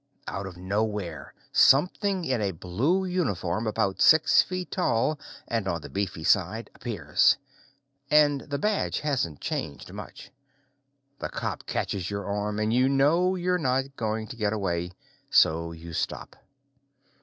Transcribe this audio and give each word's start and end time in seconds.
Out 0.27 0.47
of 0.47 0.57
nowhere, 0.57 1.31
something 1.51 2.25
in 2.25 2.41
a 2.41 2.53
blue 2.53 3.05
uniform 3.05 3.67
about 3.67 4.01
six 4.01 4.41
feet 4.41 4.71
tall 4.71 5.19
and 5.47 5.67
on 5.67 5.81
the 5.83 5.91
beefy 5.91 6.23
side 6.23 6.71
appears 6.73 7.37
and 8.09 8.41
the 8.49 8.57
badge 8.57 9.01
hasn't 9.01 9.41
changed 9.41 9.93
much. 9.93 10.31
The 11.19 11.29
cop 11.29 11.67
catches 11.67 12.09
your 12.09 12.25
arm 12.25 12.57
and 12.57 12.73
you 12.73 12.89
know 12.89 13.35
you're 13.35 13.59
not 13.59 13.95
going 13.95 14.25
to 14.29 14.35
get 14.35 14.53
away, 14.53 14.93
so 15.29 15.71
you 15.71 15.93
stop. 15.93 16.35